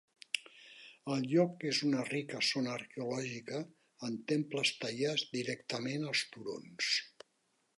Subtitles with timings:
[1.15, 3.59] El lloc és una rica zona arqueològica,
[4.09, 6.91] amb temples tallats directament als turons.